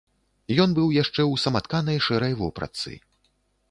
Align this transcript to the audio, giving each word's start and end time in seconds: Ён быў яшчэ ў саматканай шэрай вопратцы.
Ён 0.63 0.69
быў 0.79 0.87
яшчэ 0.95 1.15
ў 1.27 1.35
саматканай 1.43 2.03
шэрай 2.09 2.33
вопратцы. 2.45 3.01